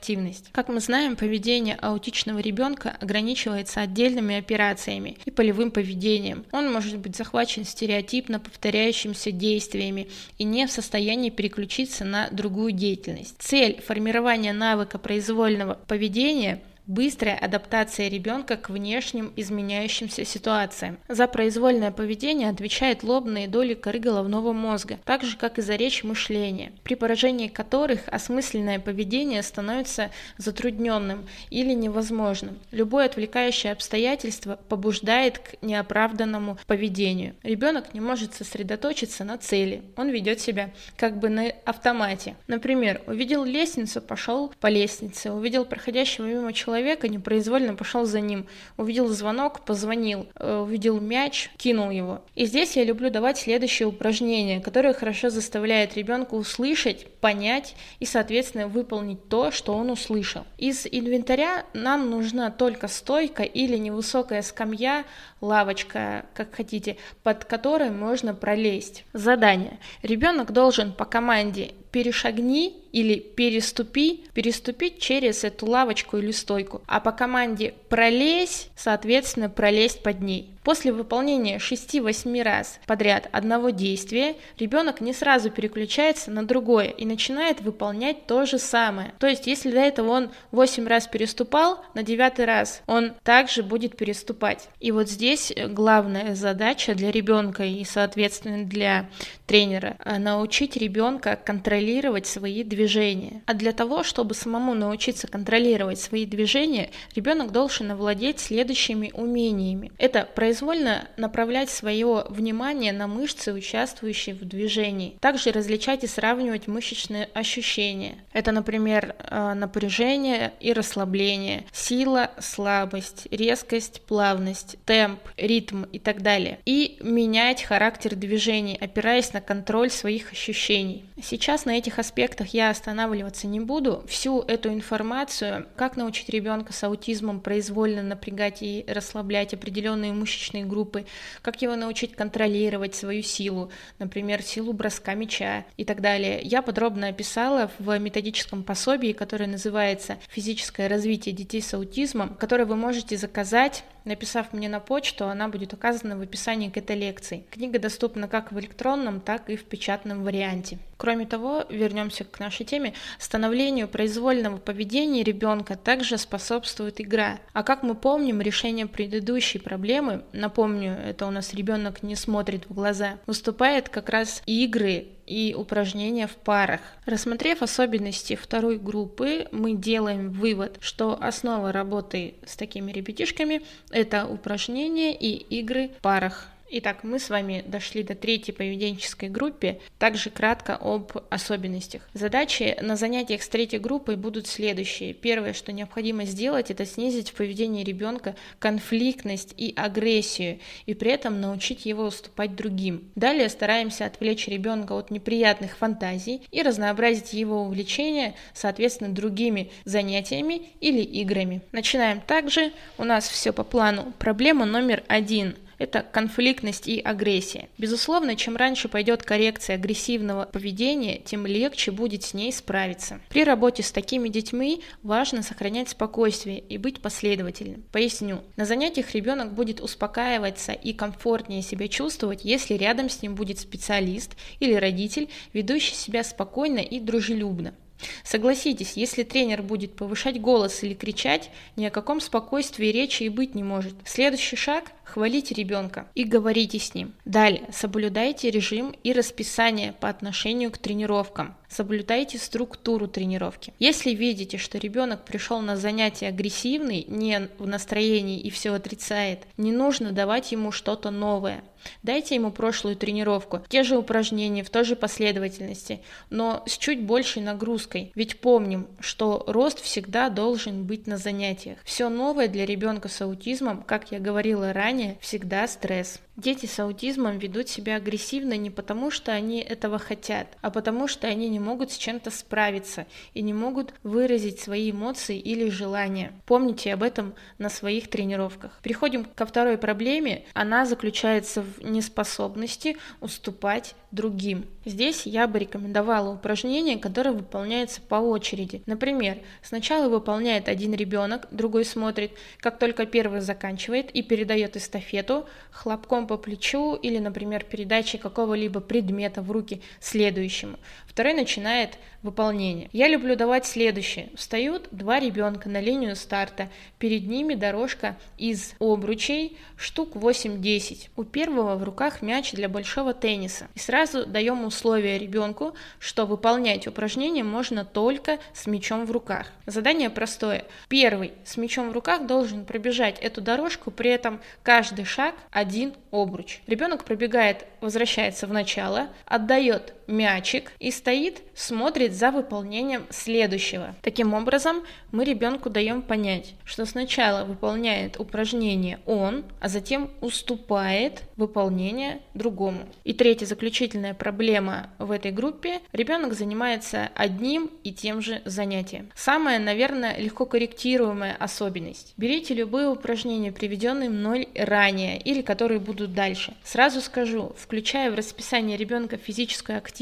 [0.52, 6.44] Как мы знаем, поведение аутичного ребенка ограничивается отдельными операциями и полевым поведением.
[6.52, 13.36] Он может быть захвачен стереотипно повторяющимися действиями и не в состоянии переключиться на другую деятельность.
[13.38, 20.98] Цель формирования навыка произвольного поведения быстрая адаптация ребенка к внешним изменяющимся ситуациям.
[21.06, 26.02] За произвольное поведение отвечают лобные доли коры головного мозга, так же как и за речь
[26.02, 32.58] мышления, при поражении которых осмысленное поведение становится затрудненным или невозможным.
[32.72, 37.36] Любое отвлекающее обстоятельство побуждает к неоправданному поведению.
[37.42, 42.36] Ребенок не может сосредоточиться на цели, он ведет себя как бы на автомате.
[42.46, 48.46] Например, увидел лестницу, пошел по лестнице, увидел проходящего мимо человека, человека, непроизвольно пошел за ним.
[48.76, 52.22] Увидел звонок, позвонил, э, увидел мяч, кинул его.
[52.36, 58.68] И здесь я люблю давать следующее упражнение, которое хорошо заставляет ребенка услышать, понять и, соответственно,
[58.68, 60.44] выполнить то, что он услышал.
[60.56, 65.04] Из инвентаря нам нужна только стойка или невысокая скамья,
[65.40, 69.04] лавочка, как хотите, под которой можно пролезть.
[69.12, 69.78] Задание.
[70.02, 77.12] Ребенок должен по команде перешагни или переступи, переступить через эту лавочку или стойку, а по
[77.12, 80.50] команде пролезь, соответственно, пролезть под ней.
[80.68, 87.62] После выполнения 6-8 раз подряд одного действия ребенок не сразу переключается на другое и начинает
[87.62, 89.14] выполнять то же самое.
[89.18, 93.96] То есть, если до этого он 8 раз переступал, на 9 раз он также будет
[93.96, 94.68] переступать.
[94.78, 99.08] И вот здесь главная задача для ребенка и, соответственно, для
[99.46, 103.40] тренера– научить ребенка контролировать свои движения.
[103.46, 109.92] А для того, чтобы самому научиться контролировать свои движения, ребенок должен овладеть следующими умениями.
[109.96, 115.16] Это производство произвольно направлять свое внимание на мышцы, участвующие в движении.
[115.20, 118.16] Также различать и сравнивать мышечные ощущения.
[118.32, 126.58] Это, например, э, напряжение и расслабление, сила, слабость, резкость, плавность, темп, ритм и так далее.
[126.64, 131.04] И менять характер движений, опираясь на контроль своих ощущений.
[131.22, 134.04] Сейчас на этих аспектах я останавливаться не буду.
[134.08, 140.64] Всю эту информацию, как научить ребенка с аутизмом произвольно напрягать и расслаблять определенные мышечные мышечные
[140.64, 141.06] группы,
[141.42, 146.40] как его научить контролировать свою силу, например, силу броска мяча и так далее.
[146.42, 152.76] Я подробно описала в методическом пособии, которое называется «Физическое развитие детей с аутизмом», которое вы
[152.76, 157.44] можете заказать написав мне на почту, она будет указана в описании к этой лекции.
[157.50, 160.78] Книга доступна как в электронном, так и в печатном варианте.
[160.96, 167.38] Кроме того, вернемся к нашей теме, становлению произвольного поведения ребенка также способствует игра.
[167.52, 172.74] А как мы помним, решение предыдущей проблемы, напомню, это у нас ребенок не смотрит в
[172.74, 176.80] глаза, выступает как раз игры и упражнения в парах.
[177.04, 185.14] Рассмотрев особенности второй группы, мы делаем вывод, что основа работы с такими ребятишками– это упражнения
[185.14, 186.48] и игры в парах.
[186.70, 189.80] Итак, мы с вами дошли до третьей поведенческой группы.
[189.98, 192.06] Также кратко об особенностях.
[192.12, 195.14] Задачи на занятиях с третьей группой будут следующие.
[195.14, 201.40] Первое, что необходимо сделать, это снизить в поведении ребенка конфликтность и агрессию, и при этом
[201.40, 203.10] научить его уступать другим.
[203.14, 211.00] Далее стараемся отвлечь ребенка от неприятных фантазий и разнообразить его увлечения, соответственно, другими занятиями или
[211.00, 211.62] играми.
[211.72, 212.72] Начинаем также.
[212.98, 214.12] У нас все по плану.
[214.18, 217.68] Проблема номер один– это конфликтность и агрессия.
[217.78, 223.20] Безусловно, чем раньше пойдет коррекция агрессивного поведения, тем легче будет с ней справиться.
[223.28, 227.84] При работе с такими детьми важно сохранять спокойствие и быть последовательным.
[227.92, 228.42] Поясню.
[228.56, 234.36] На занятиях ребенок будет успокаиваться и комфортнее себя чувствовать, если рядом с ним будет специалист
[234.60, 237.74] или родитель, ведущий себя спокойно и дружелюбно.
[238.22, 243.54] Согласитесь, если тренер будет повышать голос или кричать, ни о каком спокойствии речи и быть
[243.54, 243.94] не может.
[244.04, 247.14] Следующий шаг– хвалите ребенка и говорите с ним.
[247.24, 251.56] Далее, соблюдайте режим и расписание по отношению к тренировкам.
[251.68, 253.74] Соблюдайте структуру тренировки.
[253.78, 259.70] Если видите, что ребенок пришел на занятие агрессивный, не в настроении и все отрицает, не
[259.70, 261.62] нужно давать ему что-то новое.
[262.02, 266.00] Дайте ему прошлую тренировку, те же упражнения в той же последовательности,
[266.30, 268.12] но с чуть большей нагрузкой.
[268.14, 271.78] Ведь помним, что рост всегда должен быть на занятиях.
[271.84, 276.20] Все новое для ребенка с аутизмом, как я говорила ранее, всегда стресс.
[276.38, 281.26] Дети с аутизмом ведут себя агрессивно не потому, что они этого хотят, а потому, что
[281.26, 286.32] они не могут с чем-то справиться и не могут выразить свои эмоции или желания.
[286.46, 288.78] Помните об этом на своих тренировках.
[288.84, 290.44] Переходим ко второй проблеме.
[290.54, 294.66] Она заключается в неспособности уступать другим.
[294.84, 298.82] Здесь я бы рекомендовала упражнение, которое выполняется по очереди.
[298.86, 306.26] Например, сначала выполняет один ребенок, другой смотрит, как только первый заканчивает и передает эстафету хлопком
[306.26, 310.78] по плечу или, например, передачей какого-либо предмета в руки следующему.
[311.18, 312.88] Второй начинает выполнение.
[312.92, 314.28] Я люблю давать следующее.
[314.36, 316.68] Встают два ребенка на линию старта.
[317.00, 321.08] Перед ними дорожка из обручей, штук 8-10.
[321.16, 323.66] У первого в руках мяч для большого тенниса.
[323.74, 329.48] И сразу даем условие ребенку, что выполнять упражнение можно только с мячом в руках.
[329.66, 330.66] Задание простое.
[330.88, 336.60] Первый с мячом в руках должен пробежать эту дорожку, при этом каждый шаг один обруч.
[336.68, 343.94] Ребенок пробегает, возвращается в начало, отдает мячик и стоит, смотрит за выполнением следующего.
[344.02, 344.82] Таким образом,
[345.12, 352.80] мы ребенку даем понять, что сначала выполняет упражнение он, а затем уступает выполнение другому.
[353.04, 359.10] И третья заключительная проблема в этой группе– ребенок занимается одним и тем же занятием.
[359.14, 362.14] Самая, наверное, легко корректируемая особенность.
[362.16, 366.54] Берите любые упражнения, приведенные мной ранее или которые будут дальше.
[366.64, 369.97] Сразу скажу, включая в расписание ребенка физическую активность,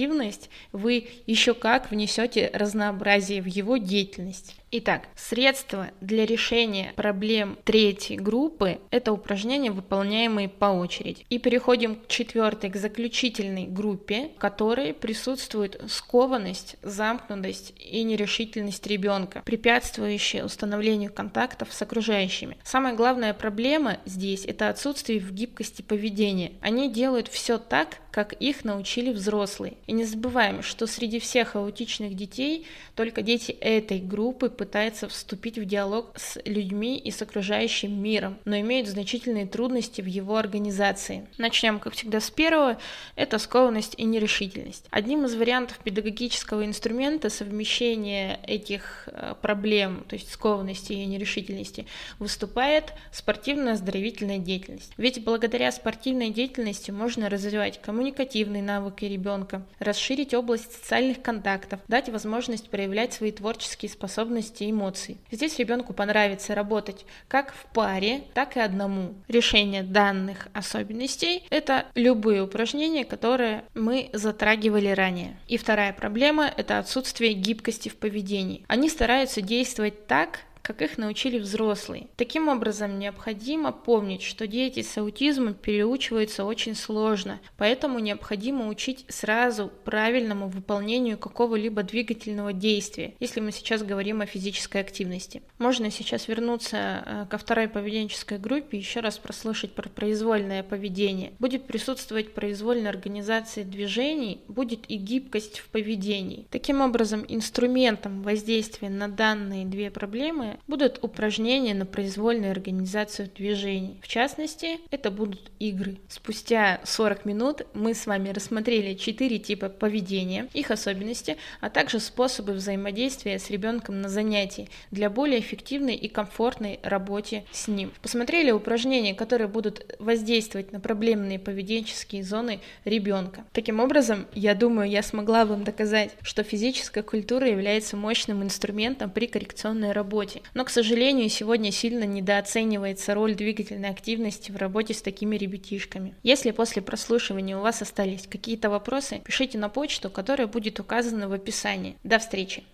[0.72, 4.54] вы еще как внесете разнообразие в его деятельность.
[4.72, 11.24] Итак, средства для решения проблем третьей группы– это упражнения, выполняемые по очереди.
[11.30, 19.42] И переходим к четвертой, к заключительной группе, в которой присутствует скованность, замкнутость и нерешительность ребенка,
[19.44, 22.56] препятствующие установлению контактов с окружающими.
[22.64, 26.54] Самая главная проблема здесь– это отсутствие в гибкости поведения.
[26.60, 29.74] Они делают все так, как их научили взрослые.
[29.86, 35.64] И не забываем, что среди всех аутичных детей только дети этой группы пытаются вступить в
[35.64, 41.26] диалог с людьми и с окружающим миром, но имеют значительные трудности в его организации.
[41.38, 42.78] Начнем, как всегда, с первого.
[43.14, 44.86] Это скованность и нерешительность.
[44.90, 51.86] Одним из вариантов педагогического инструмента совмещения этих э, проблем, то есть скованности и нерешительности,
[52.18, 54.92] выступает спортивно-оздоровительная деятельность.
[54.96, 62.70] Ведь благодаря спортивной деятельности можно развивать коммуникативные навыки ребенка, расширить область социальных контактов, дать возможность
[62.70, 65.18] проявлять свои творческие способности и эмоции.
[65.30, 69.14] Здесь ребенку понравится работать как в паре, так и одному.
[69.28, 75.36] Решение данных особенностей– это любые упражнения, которые мы затрагивали ранее.
[75.48, 78.64] И вторая проблема– это отсутствие гибкости в поведении.
[78.68, 82.08] Они стараются действовать так, как их научили взрослые.
[82.16, 89.70] Таким образом, необходимо помнить, что дети с аутизмом переучиваются очень сложно, поэтому необходимо учить сразу
[89.84, 95.40] правильному выполнению какого-либо двигательного действия, если мы сейчас говорим о физической активности.
[95.58, 101.32] Можно сейчас вернуться э, ко второй поведенческой группе и еще раз прослушать про произвольное поведение.
[101.38, 106.48] Будет присутствовать произвольная организация движений, будет и гибкость в поведении.
[106.50, 113.98] Таким образом, инструментом воздействия на данные две проблемы будут упражнения на произвольную организацию движений.
[114.02, 115.96] В частности, это будут игры.
[116.08, 122.52] Спустя 40 минут мы с вами рассмотрели 4 типа поведения, их особенности, а также способы
[122.52, 127.92] взаимодействия с ребенком на занятии для более эффективной и комфортной работе с ним.
[128.02, 133.44] Посмотрели упражнения, которые будут воздействовать на проблемные поведенческие зоны ребенка.
[133.52, 139.26] Таким образом, я думаю, я смогла вам доказать, что физическая культура является мощным инструментом при
[139.26, 140.42] коррекционной работе.
[140.54, 146.14] Но, к сожалению, сегодня сильно недооценивается роль двигательной активности в работе с такими ребятишками.
[146.22, 151.32] Если после прослушивания у вас остались какие-то вопросы, пишите на почту, которая будет указана в
[151.32, 151.96] описании.
[152.04, 152.64] До встречи!